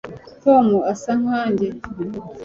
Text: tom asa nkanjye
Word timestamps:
tom 0.43 0.67
asa 0.91 1.11
nkanjye 1.21 1.67